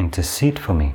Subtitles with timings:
[0.00, 0.94] intercede for me.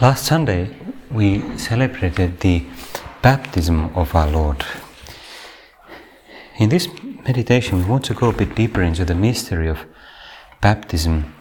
[0.00, 0.70] Last Sunday,
[1.10, 2.64] we celebrated the
[3.22, 4.64] baptism of our Lord.
[6.58, 6.88] In this
[7.26, 9.78] meditation, we want to go a bit deeper into the mystery of
[10.60, 11.34] baptism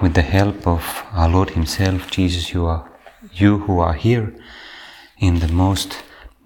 [0.00, 2.88] with the help of our Lord Himself, Jesus, you are
[3.32, 4.34] you who are here
[5.18, 6.02] in the most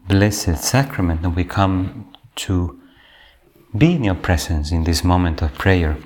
[0.09, 2.81] blessed sacrament, and we come to
[3.77, 5.97] be in your presence in this moment of prayer.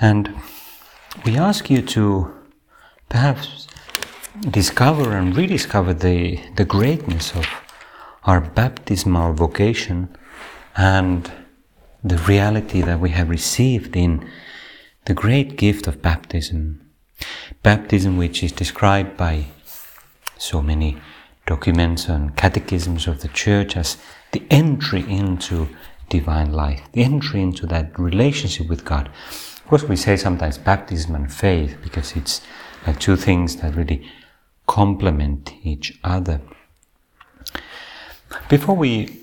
[0.00, 0.34] And
[1.24, 2.34] we ask you to
[3.08, 3.66] perhaps
[4.48, 7.46] discover and rediscover the, the greatness of
[8.24, 10.16] our baptismal vocation
[10.76, 11.30] and
[12.02, 14.26] the reality that we have received in
[15.04, 16.80] the great gift of baptism.
[17.62, 19.46] Baptism, which is described by
[20.38, 20.96] so many
[21.46, 23.98] documents and catechisms of the Church as
[24.32, 25.68] the entry into
[26.08, 29.10] divine life, the entry into that relationship with God.
[29.70, 32.40] Course, we say sometimes baptism and faith because it's
[32.84, 34.04] like two things that really
[34.66, 36.40] complement each other.
[38.48, 39.20] Before we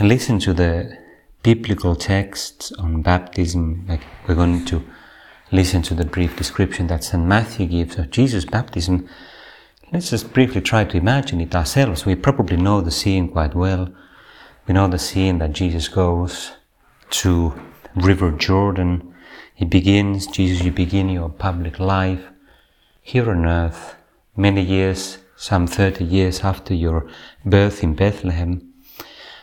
[0.00, 0.98] listen to the
[1.44, 4.82] biblical texts on baptism, like we're going to
[5.52, 7.24] listen to the brief description that St.
[7.24, 9.08] Matthew gives of Jesus' baptism,
[9.92, 12.04] let's just briefly try to imagine it ourselves.
[12.04, 13.94] We probably know the scene quite well.
[14.66, 16.54] We know the scene that Jesus goes
[17.10, 17.54] to
[17.94, 19.13] River Jordan.
[19.54, 22.24] He begins, Jesus, you begin your public life
[23.00, 23.96] here on earth,
[24.36, 27.06] many years, some 30 years after your
[27.44, 28.72] birth in Bethlehem.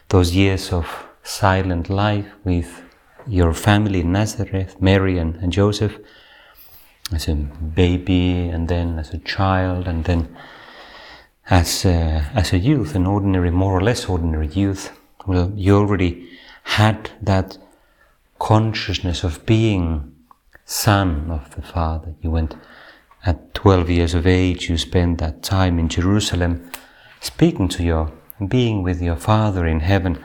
[0.10, 0.88] Those years of
[1.24, 2.84] silent life with
[3.28, 5.98] your family in Nazareth, Mary and, and Joseph,
[7.14, 10.36] as a baby, and then as a child, and then
[11.50, 16.30] as a, as a youth, an ordinary, more or less ordinary youth well, you already
[16.64, 17.58] had that
[18.42, 20.12] consciousness of being
[20.66, 22.16] son of the Father.
[22.24, 22.56] You went
[23.24, 26.72] at 12 years of age, you spent that time in Jerusalem
[27.20, 28.12] speaking to your,
[28.48, 30.18] being with your Father in heaven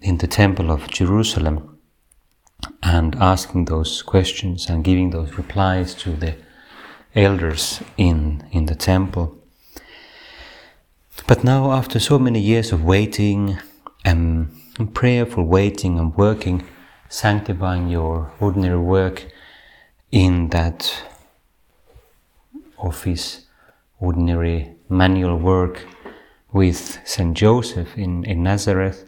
[0.00, 1.80] in the temple of Jerusalem
[2.80, 6.36] and asking those questions and giving those replies to the
[7.16, 9.36] elders in, in the temple.
[11.26, 13.58] But now, after so many years of waiting,
[14.04, 14.48] and
[14.94, 16.64] prayerful waiting and working,
[17.12, 19.26] sanctifying your ordinary work
[20.10, 21.04] in that
[22.78, 23.46] office,
[24.00, 25.86] ordinary manual work
[26.52, 27.36] with St.
[27.36, 29.04] Joseph in, in Nazareth.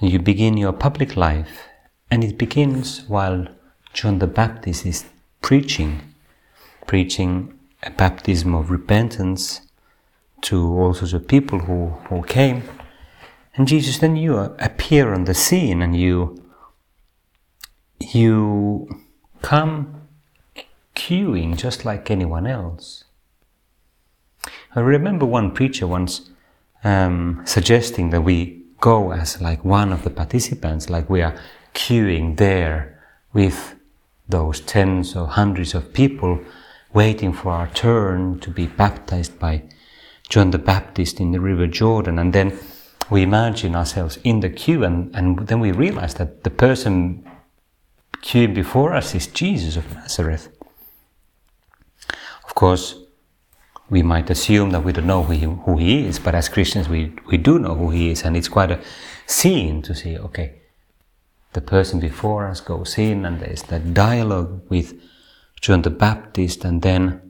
[0.00, 1.68] You begin your public life,
[2.10, 3.46] and it begins while
[3.92, 5.04] John the Baptist is
[5.42, 6.00] preaching,
[6.86, 9.60] preaching a baptism of repentance
[10.42, 12.62] to all sorts of people who, who came
[13.56, 16.42] and Jesus, then you appear on the scene and you
[18.00, 18.88] you
[19.42, 20.02] come
[20.94, 23.04] queuing just like anyone else.
[24.74, 26.30] I remember one preacher once
[26.84, 31.34] um, suggesting that we go as like one of the participants, like we are
[31.74, 33.02] queuing there
[33.32, 33.74] with
[34.28, 36.40] those tens or hundreds of people
[36.92, 39.62] waiting for our turn to be baptized by
[40.28, 42.58] John the Baptist in the River Jordan, and then
[43.10, 47.25] we imagine ourselves in the queue and, and then we realize that the person
[48.22, 50.48] queuing before us is Jesus of Nazareth.
[52.44, 52.96] Of course,
[53.88, 56.88] we might assume that we don't know who he, who he is, but as Christians,
[56.88, 58.80] we, we do know who he is, and it's quite a
[59.26, 60.60] scene to see, okay,
[61.52, 65.00] the person before us goes in, and there's that dialogue with
[65.60, 67.20] John the Baptist, and then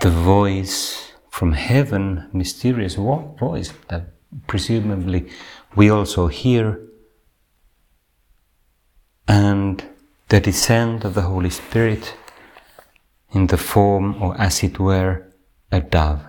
[0.00, 4.12] the voice from heaven mysterious voice that
[4.46, 5.30] presumably
[5.76, 6.80] we also hear,
[9.28, 9.84] and
[10.28, 12.14] the descent of the Holy Spirit
[13.32, 15.26] in the form, or as it were,
[15.70, 16.24] a dove,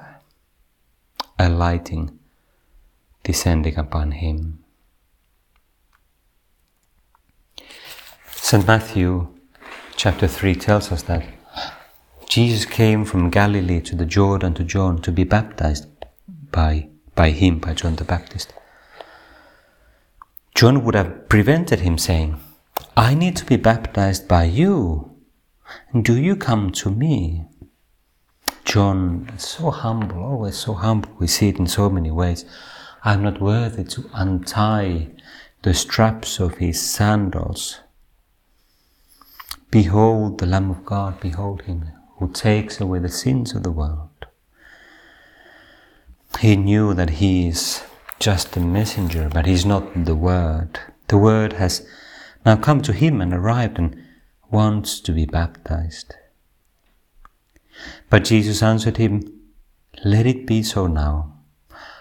[1.40, 2.20] a lighting
[3.24, 4.60] descending upon him.
[8.32, 8.68] St.
[8.68, 9.28] Matthew
[9.96, 11.24] chapter 3 tells us that
[12.28, 15.88] Jesus came from Galilee to the Jordan to John to be baptized
[16.52, 18.54] by, by him, by John the Baptist.
[20.54, 22.40] John would have prevented him saying,
[23.00, 25.16] I need to be baptized by you.
[26.02, 27.46] Do you come to me?
[28.66, 31.10] John so humble, always so humble.
[31.18, 32.44] We see it in so many ways.
[33.06, 35.12] I'm not worthy to untie
[35.62, 37.80] the straps of his sandals.
[39.72, 44.26] Behold the Lamb of God, behold him who takes away the sins of the world.
[46.42, 47.82] He knew that he is
[48.20, 50.82] just a messenger, but he's not the Word.
[51.08, 51.88] The Word has
[52.46, 54.02] now come to him and arrived and
[54.52, 56.16] wants to be baptized.
[58.10, 59.22] But Jesus answered him,
[60.04, 61.34] Let it be so now,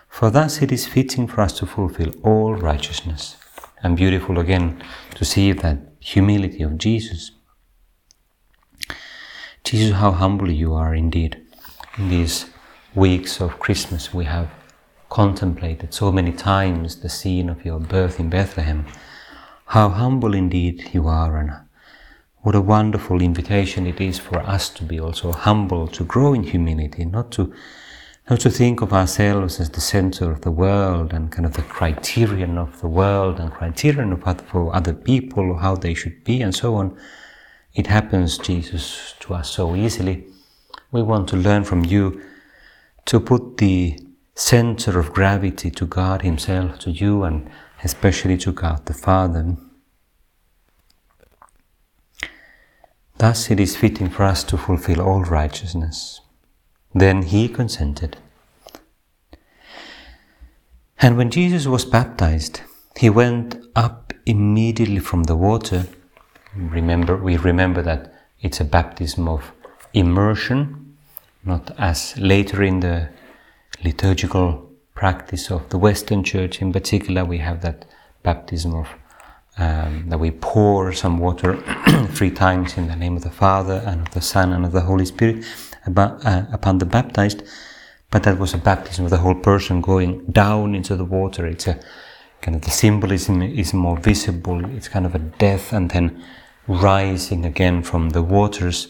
[0.09, 3.37] for thus it is fitting for us to fulfill all righteousness.
[3.83, 4.83] And beautiful again
[5.15, 7.31] to see that humility of Jesus.
[9.63, 11.41] Jesus, how humble you are indeed.
[11.97, 12.47] In these
[12.95, 14.51] weeks of Christmas, we have
[15.09, 18.87] contemplated so many times the scene of your birth in Bethlehem.
[19.73, 21.53] How humble indeed you are, and
[22.39, 26.45] what a wonderful invitation it is for us to be also humble, to grow in
[26.45, 27.53] humility, not to
[28.31, 31.63] not to think of ourselves as the center of the world and kind of the
[31.63, 36.41] criterion of the world and criterion of other, for other people, how they should be,
[36.41, 36.97] and so on.
[37.75, 40.29] It happens, Jesus, to us so easily.
[40.93, 42.23] We want to learn from you
[43.05, 43.99] to put the
[44.35, 47.51] center of gravity to God Himself, to you, and
[47.85, 49.57] especially to God the Father.
[53.19, 56.21] Thus it is fitting for us to fulfill all righteousness.
[56.95, 58.17] Then he consented.
[61.01, 62.63] And when Jesus was baptized,
[62.97, 65.87] he went up immediately from the water.
[66.55, 69.53] Remember, we remember that it's a baptism of
[69.93, 70.97] immersion,
[71.45, 73.11] not as later in the
[73.85, 74.68] liturgical
[74.99, 77.85] practice of the Western Church in particular, we have that
[78.25, 78.89] baptism of
[79.57, 81.57] um, that we pour some water
[82.17, 84.81] three times in the name of the Father and of the Son and of the
[84.81, 85.45] Holy Spirit
[85.87, 87.43] uh, upon the baptized.
[88.11, 91.47] But that was a baptism of the whole person going down into the water.
[91.47, 91.79] It's a
[92.43, 94.65] kind of the symbolism is more visible.
[94.77, 96.25] It's kind of a death and then
[96.67, 98.89] rising again from the waters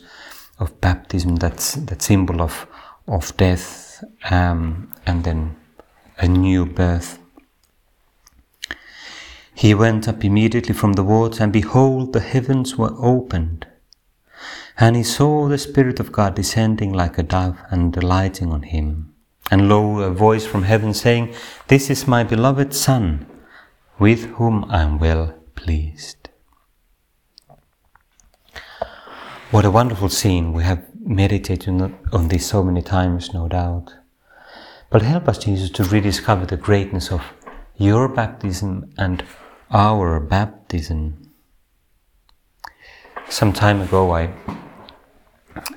[0.59, 1.37] of baptism.
[1.37, 2.67] That's that symbol of
[3.07, 5.57] of death um, and then
[6.19, 7.19] a new birth.
[9.55, 13.67] He went up immediately from the water, and behold, the heavens were opened.
[14.77, 19.15] And he saw the Spirit of God descending like a dove and alighting on him.
[19.51, 21.35] And lo, a voice from heaven saying,
[21.67, 23.27] This is my beloved Son,
[23.99, 26.29] with whom I am well pleased.
[29.51, 30.53] What a wonderful scene.
[30.53, 31.81] We have meditated
[32.13, 33.98] on this so many times, no doubt.
[34.91, 37.23] But help us, Jesus, to rediscover the greatness of
[37.77, 39.23] your baptism and
[39.71, 41.31] our baptism.
[43.29, 44.33] Some time ago, I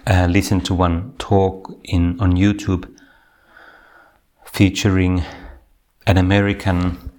[0.08, 2.90] uh, listened to one talk in on YouTube
[4.46, 5.24] featuring
[6.08, 7.12] an American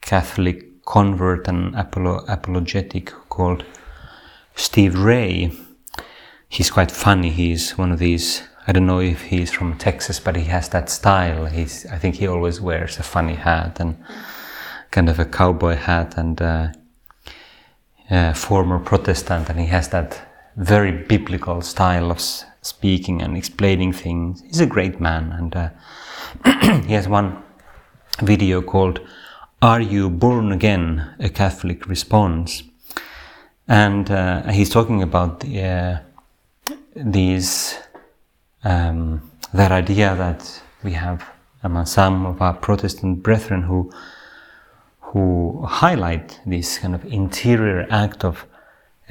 [0.00, 3.64] Catholic convert and apolo- apologetic called
[4.54, 5.52] Steve Ray.
[6.48, 7.30] He's quite funny.
[7.30, 8.42] He's one of these.
[8.66, 11.46] I don't know if he's from Texas, but he has that style.
[11.46, 11.84] He's.
[11.86, 13.96] I think he always wears a funny hat and
[14.90, 20.20] kind of a cowboy hat and uh, former Protestant, and he has that
[20.56, 24.42] very biblical style of speaking and explaining things.
[24.42, 25.68] He's a great man, and uh,
[26.86, 27.42] he has one
[28.22, 29.00] video called
[29.60, 32.62] "Are You Born Again?" A Catholic Response,
[33.68, 35.98] and uh, he's talking about the, uh,
[36.96, 37.78] these
[38.64, 41.24] um, that idea that we have
[41.62, 43.90] among some of our Protestant brethren who
[45.00, 48.44] who highlight this kind of interior act of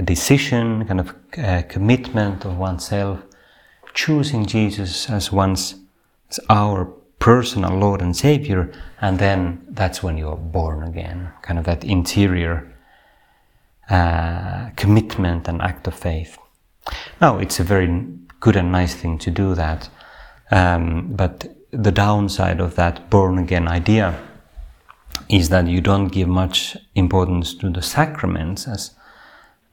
[0.04, 3.20] decision, kind of uh, commitment of oneself,
[3.94, 5.76] choosing Jesus as one's
[6.30, 6.86] as our
[7.20, 8.70] personal Lord and Savior,
[9.00, 11.32] and then that's when you're born again.
[11.42, 12.76] Kind of that interior
[13.90, 16.38] uh, commitment and act of faith.
[17.22, 17.88] Now, it's a very
[18.44, 19.90] good and nice thing to do that,
[20.52, 24.20] um, but the downside of that born again idea
[25.30, 28.92] is that you don't give much importance to the sacraments as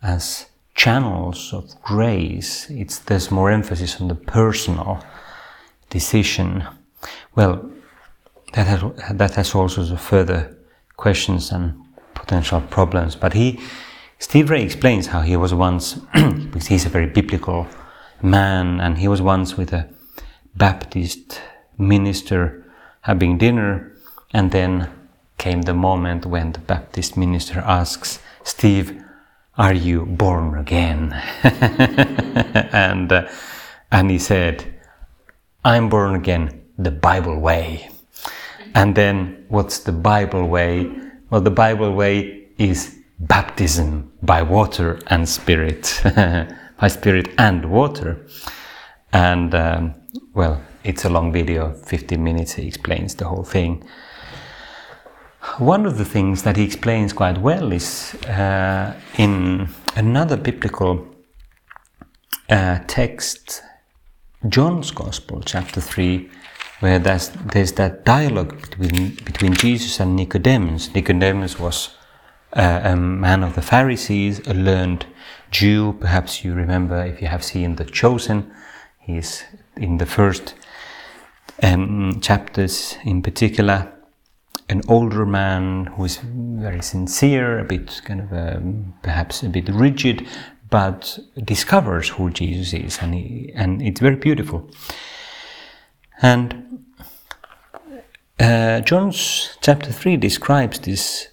[0.02, 2.70] as channels of grace.
[2.70, 5.04] It's there's more emphasis on the personal
[5.90, 6.64] decision.
[7.34, 7.54] Well,
[8.52, 8.82] that has
[9.18, 10.56] that has also further
[10.96, 11.74] questions and
[12.14, 13.16] potential problems.
[13.16, 13.58] But he,
[14.18, 17.66] Steve Ray explains how he was once, because he's a very biblical
[18.22, 19.88] man, and he was once with a
[20.54, 21.40] Baptist
[21.78, 22.64] minister
[23.02, 23.92] having dinner,
[24.32, 24.88] and then
[25.38, 29.02] came the moment when the Baptist minister asks, Steve,
[29.56, 31.12] Are you born again?
[32.72, 33.28] and, uh,
[33.90, 34.64] and he said,
[35.64, 37.90] I'm born again the Bible way.
[38.74, 40.90] And then, what's the Bible way?
[41.30, 46.02] Well, the Bible way is baptism by water and spirit,
[46.80, 48.26] by spirit and water.
[49.12, 49.94] And, um,
[50.34, 53.84] well, it's a long video, 15 minutes, he explains the whole thing.
[55.58, 61.06] One of the things that he explains quite well is uh, in another biblical
[62.48, 63.62] uh, text,
[64.48, 66.30] John's Gospel, chapter 3,
[66.80, 70.94] where there's, there's that dialogue between, between Jesus and Nicodemus.
[70.94, 71.94] Nicodemus was
[72.54, 75.04] uh, a man of the Pharisees, a learned
[75.50, 75.96] Jew.
[76.00, 78.52] Perhaps you remember if you have seen The Chosen,
[78.98, 79.44] he's
[79.76, 80.54] in the first
[81.62, 83.92] um, chapters in particular
[84.70, 89.68] an older man who is very sincere, a bit kind of um, perhaps a bit
[89.68, 90.26] rigid,
[90.70, 94.70] but discovers who Jesus is, and he, and it's very beautiful.
[96.22, 96.84] And
[98.38, 101.28] uh, John's chapter three describes this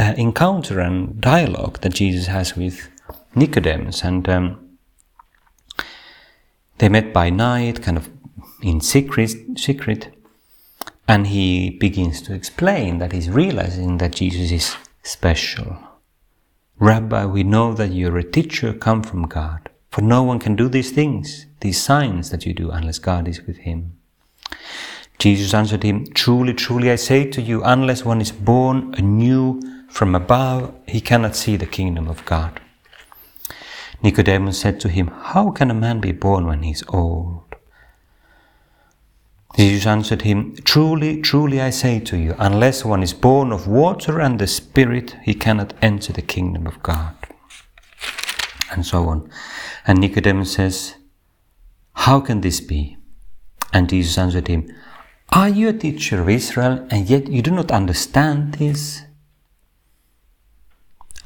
[0.00, 2.88] uh, encounter and dialogue that Jesus has with
[3.34, 4.78] Nicodemus, and um,
[6.78, 8.08] they met by night, kind of
[8.62, 10.14] in secret, secret
[11.10, 15.76] and he begins to explain that he's realizing that Jesus is special.
[16.78, 20.68] Rabbi, we know that you're a teacher come from God, for no one can do
[20.68, 23.98] these things, these signs that you do, unless God is with him.
[25.18, 29.60] Jesus answered him, Truly, truly, I say to you, unless one is born anew
[29.90, 32.60] from above, he cannot see the kingdom of God.
[34.02, 37.44] Nicodemus said to him, How can a man be born when he is old?
[39.56, 44.20] Jesus answered him, Truly, truly I say to you, unless one is born of water
[44.20, 47.14] and the Spirit, he cannot enter the kingdom of God.
[48.70, 49.30] And so on.
[49.86, 50.94] And Nicodemus says,
[51.92, 52.96] How can this be?
[53.72, 54.72] And Jesus answered him,
[55.32, 59.02] Are you a teacher of Israel, and yet you do not understand this?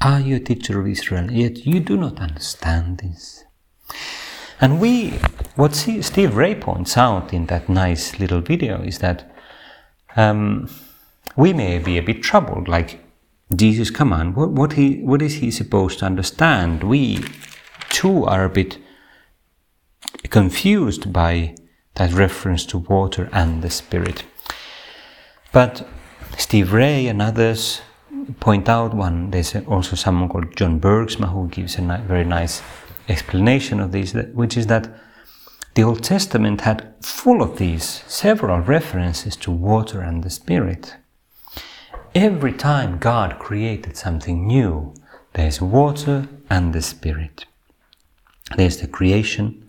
[0.05, 3.43] Are you a teacher of Israel, yet you do not understand this?
[4.61, 5.09] And we,
[5.55, 9.35] what Steve Ray points out in that nice little video is that
[10.15, 10.69] um,
[11.35, 13.03] we may be a bit troubled, like
[13.55, 16.83] Jesus, come on, what, what, he, what is he supposed to understand?
[16.83, 17.25] We
[17.89, 18.77] too are a bit
[20.29, 21.55] confused by
[21.95, 24.23] that reference to water and the Spirit.
[25.51, 25.89] But
[26.37, 27.81] Steve Ray and others
[28.39, 32.61] point out one, there's also someone called John Bergsma who gives a very nice
[33.07, 34.89] explanation of this, which is that
[35.75, 40.95] the Old Testament had full of these several references to water and the Spirit.
[42.13, 44.93] Every time God created something new,
[45.33, 47.45] there's water and the Spirit.
[48.55, 49.67] There's the creation,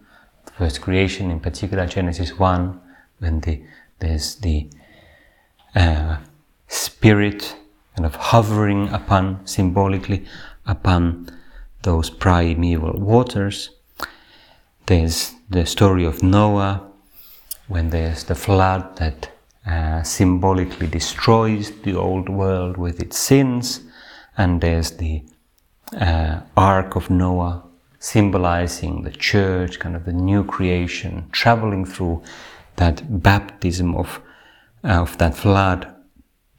[0.56, 2.80] first creation, in particular Genesis 1,
[3.18, 3.62] when the,
[3.98, 4.70] there's the
[5.74, 6.18] uh,
[6.68, 7.56] Spirit
[7.96, 10.26] kind of hovering upon, symbolically,
[10.66, 11.30] upon
[11.82, 13.70] those primeval waters.
[14.84, 16.86] There's the story of Noah,
[17.68, 19.30] when there's the flood that
[19.66, 23.80] uh, symbolically destroys the old world with its sins,
[24.36, 25.24] and there's the
[25.98, 27.64] uh, Ark of Noah,
[27.98, 32.22] symbolizing the church, kind of the new creation, traveling through
[32.76, 34.20] that baptism of,
[34.84, 35.92] uh, of that flood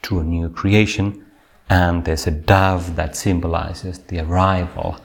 [0.02, 1.26] to a new creation
[1.70, 5.00] and there's a dove that symbolizes the arrival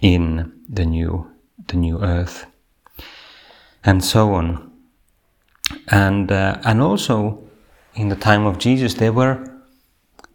[0.00, 1.30] in the new
[1.68, 2.46] the new earth
[3.84, 4.72] and so on.
[5.88, 7.42] And uh, and also
[7.94, 9.52] in the time of Jesus there were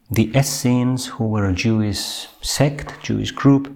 [0.10, 3.76] the Essenes who were a Jewish sect Jewish group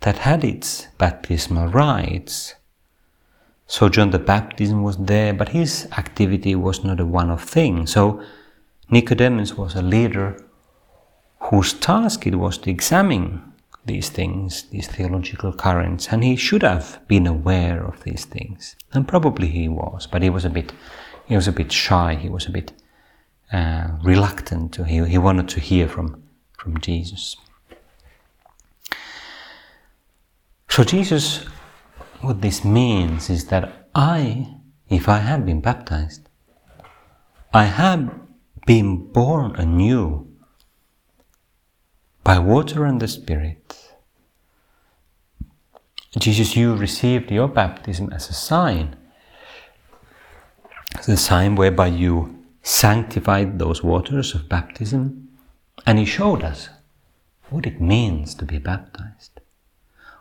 [0.00, 2.54] that had its baptismal rites.
[3.66, 7.86] So John the Baptist was there but his activity was not a one-off thing.
[7.86, 8.22] So
[8.90, 10.36] Nicodemus was a leader
[11.40, 13.52] whose task it was to examine
[13.84, 19.08] these things, these theological currents, and he should have been aware of these things, and
[19.08, 20.72] probably he was, but he was a bit,
[21.26, 22.14] he was a bit shy.
[22.14, 22.72] He was a bit
[23.52, 24.84] uh, reluctant to.
[24.84, 26.22] He, he wanted to hear from
[26.60, 27.36] from Jesus.
[30.68, 31.44] So Jesus,
[32.20, 34.56] what this means is that I,
[34.88, 36.28] if I have been baptized,
[37.52, 38.10] I have
[38.66, 40.29] been born anew
[42.30, 43.90] by water and the Spirit.
[46.16, 48.94] Jesus, you received your baptism as a sign,
[50.96, 55.28] as a sign whereby you sanctified those waters of baptism,
[55.84, 56.68] and He showed us
[57.48, 59.40] what it means to be baptized.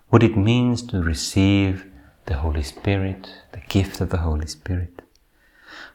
[0.10, 1.86] what it means to receive
[2.26, 5.04] the Holy Spirit, the gift of the Holy Spirit.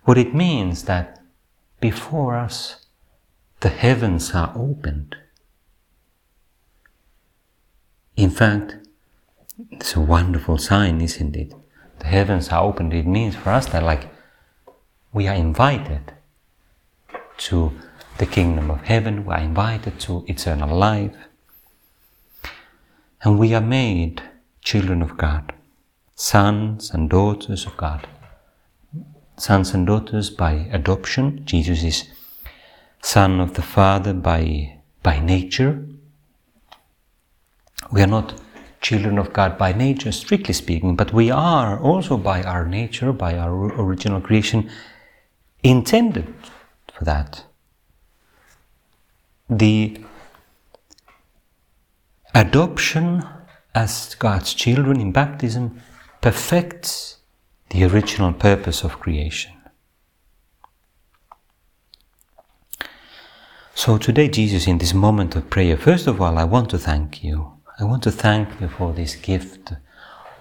[0.05, 1.21] What it means that
[1.81, 2.87] before us
[3.59, 5.17] the heavens are opened.
[8.17, 8.77] In fact,
[9.71, 11.53] it's a wonderful sign, isn't it?
[11.99, 12.95] The heavens are opened.
[12.95, 14.09] It means for us that, like,
[15.13, 16.13] we are invited
[17.37, 17.73] to
[18.19, 21.17] the kingdom of heaven, we are invited to eternal life,
[23.23, 24.23] and we are made
[24.61, 25.53] children of God,
[26.15, 28.07] sons and daughters of God.
[29.37, 31.45] Sons and daughters by adoption.
[31.45, 32.05] Jesus is
[33.03, 35.85] son of the Father by, by nature.
[37.91, 38.41] We are not
[38.81, 43.39] children of God by nature, strictly speaking, but we are also by our nature, by
[43.39, 44.71] our original creation,
[45.63, 46.33] intended
[46.93, 47.45] for that.
[49.49, 50.01] The
[52.35, 53.27] adoption
[53.75, 55.81] as God's children in baptism
[56.21, 57.19] perfects
[57.71, 59.53] the original purpose of creation.
[63.75, 67.25] So today, Jesus, in this moment of prayer, first of all, I want to thank
[67.25, 67.54] you.
[67.77, 69.73] I want to thank you for this gift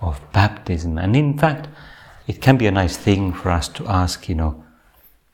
[0.01, 0.99] of baptism.
[0.99, 1.67] And in fact,
[2.27, 4.63] it can be a nice thing for us to ask, you know,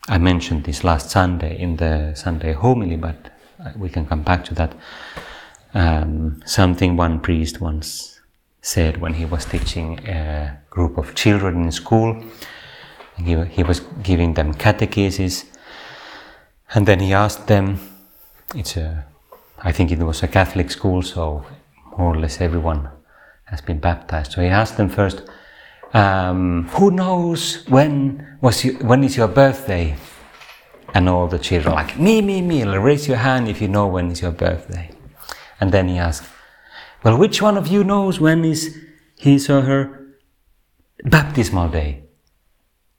[0.07, 3.31] I mentioned this last Sunday in the Sunday homily, but
[3.75, 4.75] we can come back to that.
[5.73, 8.21] Um, something one priest once
[8.61, 12.23] said when he was teaching a group of children in school.
[13.17, 15.43] He, he was giving them catechesis,
[16.73, 17.77] and then he asked them.
[18.55, 19.05] It's a,
[19.61, 21.45] I think it was a Catholic school, so
[21.97, 22.89] more or less everyone
[23.45, 24.33] has been baptized.
[24.33, 25.23] So he asked them first,
[25.93, 29.95] um, "Who knows when was you, when is your birthday?"
[30.93, 34.11] And all the children like, "Me, me, me." Raise your hand if you know when
[34.11, 34.89] is your birthday.
[35.59, 36.23] And then he asked,
[37.03, 38.77] Well, which one of you knows when is
[39.17, 40.07] his or her
[41.03, 42.03] baptismal day?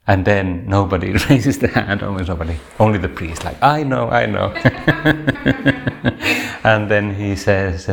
[0.07, 4.27] And then nobody raises the hand, almost nobody, only the priest, like, I know, I
[4.27, 4.53] know.
[6.65, 7.89] and then he says,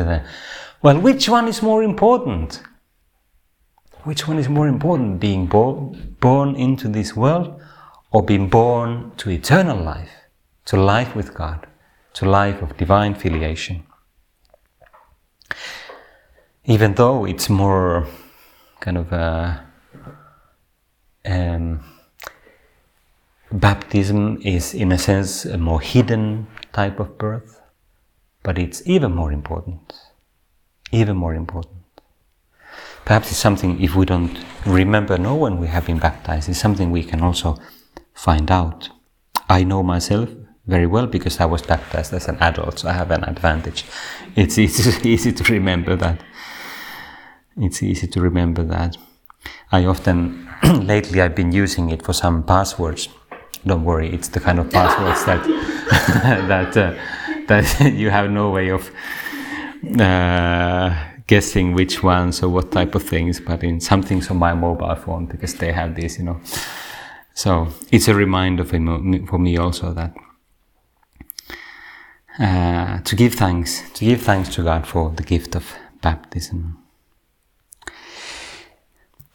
[0.82, 2.62] Well, which one is more important?
[4.04, 7.60] Which one is more important, being bo- born into this world
[8.10, 10.12] or being born to eternal life,
[10.66, 11.66] to life with God,
[12.14, 13.84] to life of divine filiation?
[16.68, 18.06] even though it's more
[18.80, 19.64] kind of a,
[21.24, 21.80] um,
[23.50, 27.62] baptism is in a sense a more hidden type of birth,
[28.42, 29.94] but it's even more important.
[30.92, 31.76] Even more important.
[33.04, 36.90] Perhaps it's something, if we don't remember, know when we have been baptized, it's something
[36.90, 37.58] we can also
[38.14, 38.90] find out.
[39.48, 40.28] I know myself
[40.66, 43.84] very well because I was baptized as an adult, so I have an advantage.
[44.36, 46.20] It's easy, easy to remember that
[47.60, 48.96] it's easy to remember that.
[49.72, 53.08] I often, lately, I've been using it for some passwords.
[53.66, 55.44] Don't worry, it's the kind of passwords that
[56.48, 56.94] that uh,
[57.48, 58.90] that you have no way of
[60.00, 60.94] uh,
[61.26, 63.40] guessing which ones or what type of things.
[63.40, 66.40] But in some things on my mobile phone, because they have this, you know.
[67.34, 70.14] So it's a reminder for me, for me also that
[72.38, 76.78] uh, to give thanks, to give thanks to God for the gift of baptism.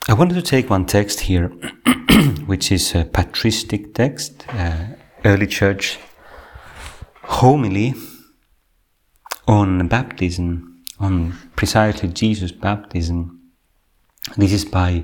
[0.10, 1.47] I wanted to take one text here,
[2.45, 4.88] which is a patristic text, uh,
[5.23, 5.97] early church
[7.23, 7.93] homily
[9.47, 13.39] on baptism, on precisely Jesus' baptism.
[14.38, 15.03] This is by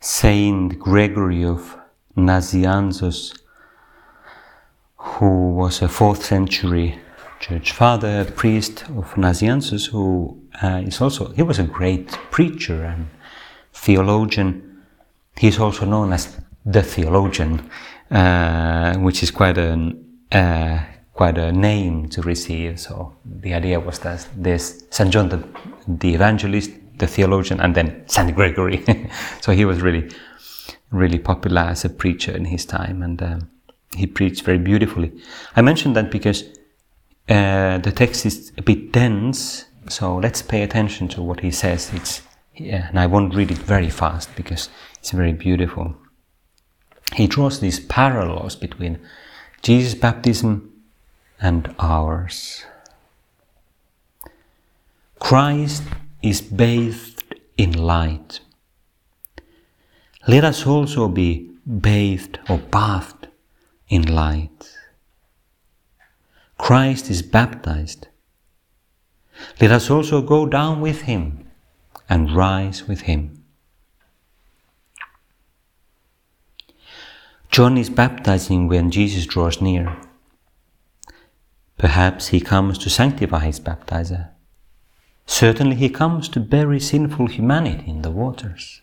[0.00, 1.76] Saint Gregory of
[2.16, 3.38] Nazianzus,
[4.96, 6.98] who was a fourth century
[7.40, 13.08] church father, priest of Nazianzus, who uh, is also, he was a great preacher and
[13.72, 14.82] theologian.
[15.36, 17.68] He's also known as the theologian,
[18.10, 20.84] uh, which is quite an uh,
[21.18, 22.78] quite a name to receive.
[22.78, 25.42] So the idea was that there's Saint John the,
[25.88, 28.84] the Evangelist, the theologian, and then Saint Gregory.
[29.40, 30.08] so he was really
[30.92, 33.50] really popular as a preacher in his time, and um,
[33.96, 35.10] he preached very beautifully.
[35.56, 36.44] I mentioned that because
[37.28, 41.92] uh, the text is a bit dense, so let's pay attention to what he says.
[41.94, 42.22] It's
[42.54, 45.96] yeah, and I won't read it very fast because it's very beautiful.
[47.14, 49.00] He draws these parallels between
[49.62, 50.67] Jesus' baptism
[51.40, 52.64] and ours.
[55.18, 55.82] Christ
[56.22, 57.22] is bathed
[57.56, 58.40] in light.
[60.26, 63.28] Let us also be bathed or bathed
[63.88, 64.76] in light.
[66.58, 68.08] Christ is baptized.
[69.60, 71.48] Let us also go down with him
[72.08, 73.44] and rise with him.
[77.50, 79.96] John is baptizing when Jesus draws near.
[81.78, 84.30] Perhaps he comes to sanctify his baptizer.
[85.26, 88.82] Certainly he comes to bury sinful humanity in the waters.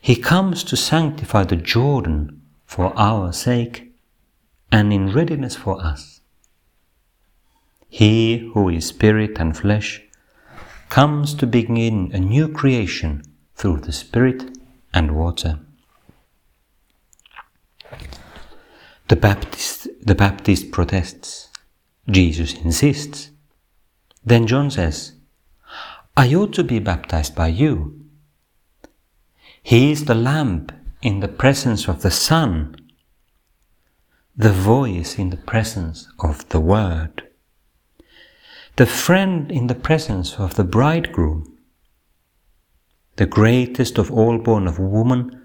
[0.00, 3.92] He comes to sanctify the Jordan for our sake
[4.70, 6.20] and in readiness for us.
[7.88, 10.02] He who is spirit and flesh
[10.88, 13.22] comes to begin a new creation
[13.54, 14.58] through the spirit
[14.92, 15.60] and water.
[19.08, 21.48] The Baptist, the Baptist protests.
[22.08, 23.30] Jesus insists.
[24.24, 25.12] Then John says,
[26.16, 28.00] I ought to be baptized by you.
[29.62, 32.76] He is the lamp in the presence of the Sun,
[34.36, 37.22] the voice in the presence of the Word,
[38.76, 41.58] the friend in the presence of the bridegroom,
[43.16, 45.41] the greatest of all born of woman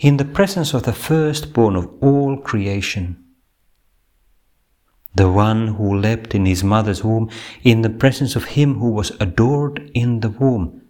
[0.00, 3.22] in the presence of the firstborn of all creation.
[5.14, 7.30] The one who leapt in his mother's womb,
[7.62, 10.82] in the presence of him who was adored in the womb.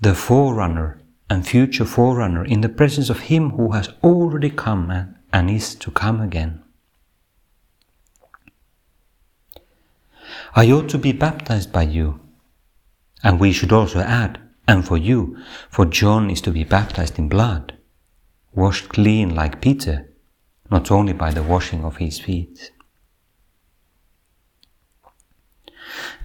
[0.00, 5.50] The forerunner and future forerunner, in the presence of him who has already come and
[5.50, 6.62] is to come again.
[10.54, 12.20] I ought to be baptized by you.
[13.22, 15.38] And we should also add, and for you,
[15.70, 17.78] for John is to be baptized in blood,
[18.54, 20.10] washed clean like Peter,
[20.70, 22.70] not only by the washing of his feet.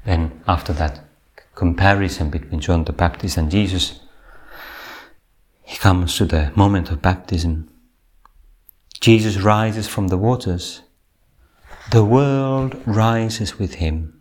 [0.06, 1.06] Then, after that
[1.56, 4.01] comparison between John the Baptist and Jesus,
[5.62, 7.69] he comes to the moment of baptism.
[8.99, 10.82] Jesus rises from the waters.
[11.91, 14.12] The world rises with him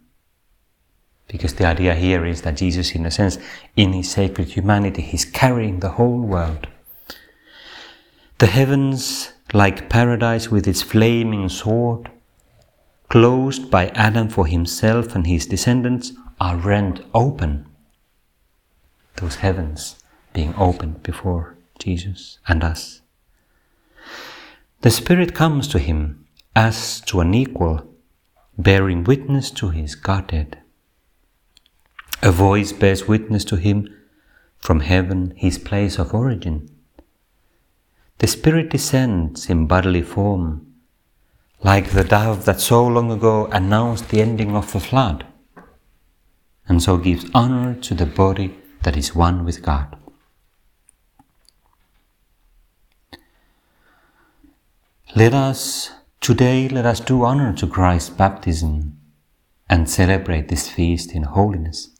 [1.33, 3.39] because the idea here is that Jesus, in a sense,
[3.75, 6.69] in his sacred humanity, he's carrying the whole world.
[8.37, 12.11] The heavens, like paradise with its flaming sword,
[13.09, 17.67] closed by Adam for himself and his descendants, are rent open.
[19.17, 19.97] Those heavens
[20.35, 23.01] being opened before Jesus and us.
[24.83, 27.87] The Spirit comes to him as to an equal,
[28.59, 30.62] bearing witness to his Godhead.
[32.25, 33.89] A voice bears witness to him
[34.59, 36.71] from heaven, his place of origin.
[38.19, 40.73] The Spirit descends in bodily form,
[41.65, 45.27] like the dove that so long ago announced the ending of the flood,
[46.69, 49.97] and so gives honor to the body that is one with God.
[55.17, 58.97] Let us today let us do honor to Christ's baptism
[59.69, 61.92] and celebrate this feast in holiness.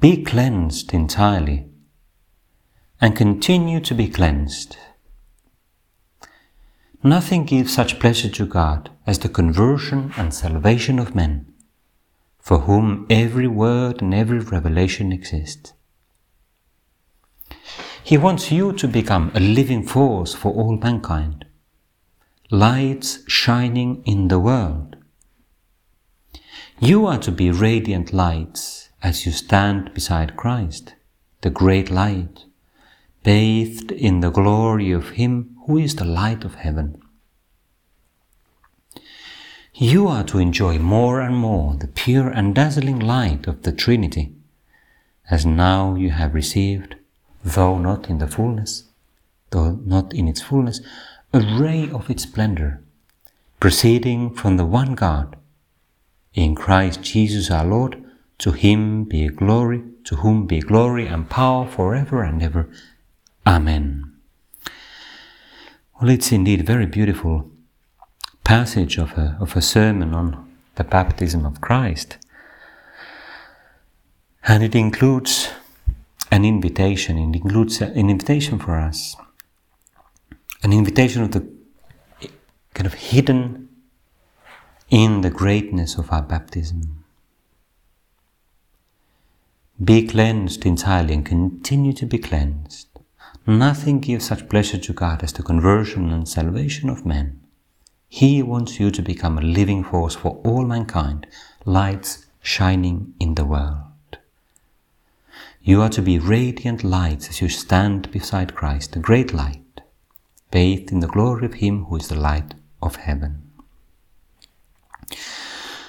[0.00, 1.66] Be cleansed entirely
[3.02, 4.78] and continue to be cleansed.
[7.02, 11.52] Nothing gives such pleasure to God as the conversion and salvation of men,
[12.38, 15.74] for whom every word and every revelation exists.
[18.02, 21.44] He wants you to become a living force for all mankind,
[22.50, 24.96] lights shining in the world.
[26.78, 30.94] You are to be radiant lights as you stand beside Christ,
[31.40, 32.44] the great light,
[33.22, 37.00] bathed in the glory of Him who is the light of heaven.
[39.74, 44.34] You are to enjoy more and more the pure and dazzling light of the Trinity,
[45.30, 46.96] as now you have received,
[47.42, 48.84] though not in the fullness,
[49.50, 50.80] though not in its fullness,
[51.32, 52.82] a ray of its splendor,
[53.60, 55.36] proceeding from the one God,
[56.34, 57.99] in Christ Jesus our Lord,
[58.40, 62.68] to him be glory, to whom be glory and power forever and ever.
[63.46, 64.16] Amen.
[66.00, 67.50] Well, it's indeed a very beautiful
[68.42, 72.16] passage of a, of a sermon on the baptism of Christ.
[74.44, 75.50] And it includes
[76.30, 79.16] an invitation, it includes an invitation for us,
[80.62, 81.46] an invitation of the
[82.72, 83.68] kind of hidden
[84.88, 86.99] in the greatness of our baptism.
[89.82, 92.86] Be cleansed entirely and continue to be cleansed.
[93.46, 97.40] Nothing gives such pleasure to God as the conversion and salvation of men.
[98.06, 101.26] He wants you to become a living force for all mankind,
[101.64, 104.18] lights shining in the world.
[105.62, 109.80] You are to be radiant lights as you stand beside Christ, the great light,
[110.50, 113.50] bathed in the glory of Him who is the light of heaven.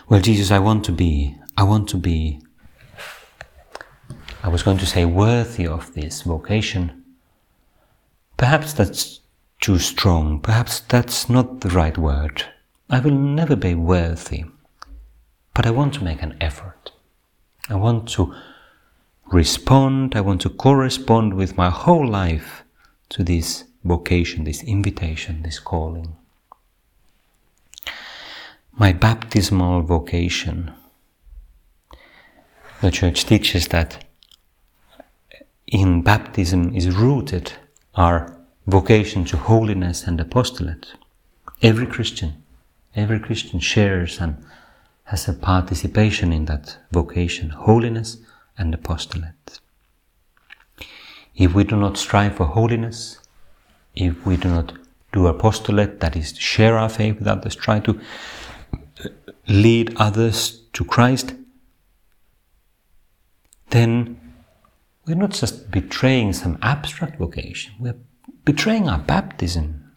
[0.08, 2.42] Well, Jesus, I want to be, I want to be
[4.44, 7.04] I was going to say worthy of this vocation.
[8.38, 9.20] Perhaps that's
[9.60, 10.40] too strong.
[10.40, 12.46] Perhaps that's not the right word.
[12.90, 14.46] I will never be worthy.
[15.54, 16.92] But I want to make an effort.
[17.70, 18.34] I want to
[19.32, 22.64] respond, I want to correspond with my whole life
[23.10, 26.16] to this vocation, this invitation, this calling.
[28.72, 30.74] My baptismal vocation.
[32.82, 34.04] The church teaches that
[35.72, 37.54] in baptism is rooted
[37.96, 40.94] our vocation to holiness and apostolate.
[41.62, 42.44] Every Christian,
[42.96, 44.44] every Christian shares and
[45.06, 48.18] has a participation in that vocation, holiness
[48.58, 49.60] and apostolate.
[51.36, 53.20] If we do not strive for holiness,
[53.96, 54.74] if we do not
[55.14, 58.00] do apostolate, that is, share our faith with others, try to
[58.74, 59.10] uh,
[59.48, 61.34] lead others to Christ,
[63.70, 64.21] then
[65.12, 67.98] we're not just betraying some abstract vocation, we're
[68.46, 69.92] betraying our baptism.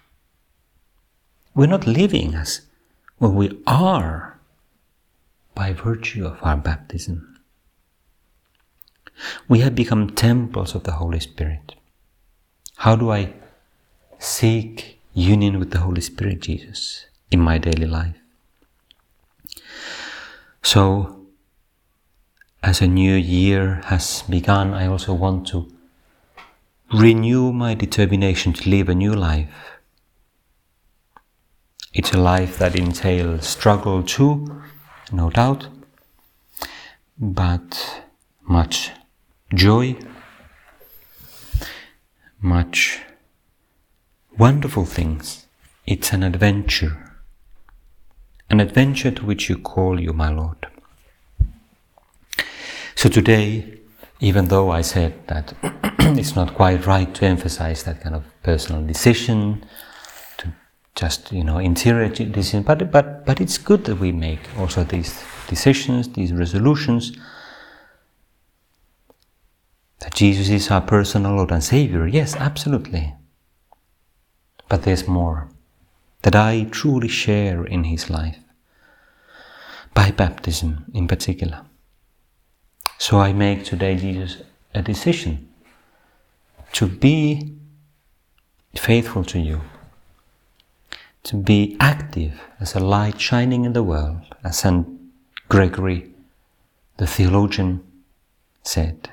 [1.55, 2.62] We're not living as
[3.18, 4.40] what we are
[5.55, 7.38] by virtue of our baptism.
[9.46, 11.77] We have become temples of the Holy Spirit.
[12.79, 13.35] How do I
[14.18, 18.16] seek union with the Holy Spirit, Jesus, in my daily life?
[20.61, 21.13] So,
[22.64, 25.70] as a new year has begun, I also want to
[26.94, 29.55] renew my determination to live a new life.
[31.92, 34.62] It's a life that entails struggle too,
[35.12, 35.68] no doubt,
[37.18, 38.03] but
[38.48, 38.90] much
[39.55, 39.96] joy,
[42.40, 43.00] much
[44.38, 45.46] wonderful things.
[45.87, 47.12] It's an adventure,
[48.48, 50.66] an adventure to which you call you, my Lord.
[52.97, 53.81] So today,
[54.21, 55.53] even though I said that
[56.19, 59.65] it's not quite right to emphasize that kind of personal decision,
[60.39, 60.53] to
[60.95, 65.23] just you know interior decision, but but but it's good that we make also these
[65.49, 67.13] decisions, these resolutions.
[70.01, 73.15] That Jesus is our personal Lord and Savior, yes, absolutely.
[74.69, 75.49] But there's more.
[76.23, 78.39] That I truly share in His life.
[79.95, 81.65] By baptism in particular.
[82.99, 84.43] So I make today, Jesus,
[84.75, 85.49] a decision
[86.73, 87.53] to be
[88.75, 89.61] faithful to you,
[91.25, 94.87] to be active as a light shining in the world, as St.
[95.49, 96.11] Gregory,
[96.97, 97.83] the theologian,
[98.63, 99.11] said.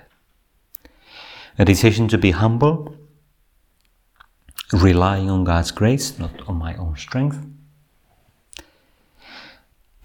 [1.60, 2.96] A decision to be humble,
[4.72, 7.46] relying on God's grace, not on my own strength.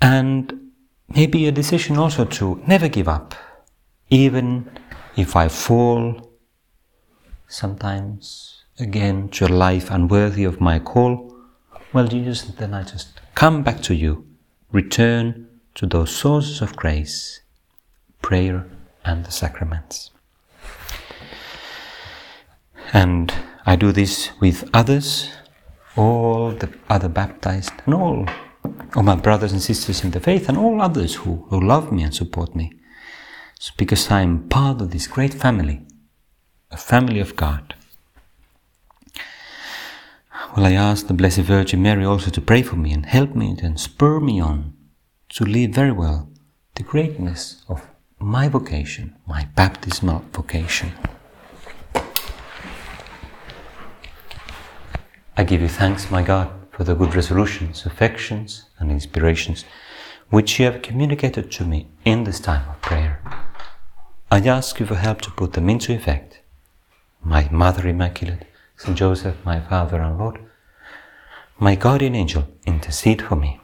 [0.01, 0.73] And
[1.09, 3.35] maybe a decision also to never give up
[4.11, 4.71] even
[5.17, 6.33] if I fall
[7.49, 11.35] sometimes again to a life unworthy of my call,
[11.93, 14.27] well, Jesus, then I just come back to you,
[14.71, 17.41] return to those sources of grace,
[18.23, 18.67] prayer
[19.05, 20.11] and the sacraments.
[22.93, 23.33] And
[23.65, 25.31] I do this with others,
[25.97, 28.27] all the other baptized, and all,
[28.95, 32.03] all my brothers and sisters in the faith, and all others who, who love me
[32.03, 32.73] and support me.
[33.57, 35.87] It's because I am part of this great family,
[36.71, 37.75] a family of God.
[40.55, 43.57] Well, I ask the Blessed Virgin Mary also to pray for me and help me
[43.63, 44.75] and spur me on
[45.31, 46.29] to live very well
[46.75, 47.87] the greatness of
[48.19, 50.93] my vocation, my baptismal vocation.
[55.39, 59.65] I give you thanks, my God, for the good resolutions, affections, and inspirations
[60.31, 63.21] which you have communicated to me in this time of prayer.
[64.29, 66.41] I ask you for help to put them into effect.
[67.23, 68.45] My Mother Immaculate,
[68.77, 70.41] Saint Joseph, my Father and Lord,
[71.61, 73.61] my guardian angel, intercede for me.